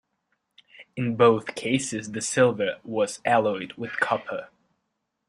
In 0.95 1.15
both 1.15 1.53
cases 1.53 2.11
the 2.13 2.21
silver 2.21 2.79
was 2.83 3.19
alloyed 3.23 3.73
with 3.73 3.99
copper. 3.99 4.49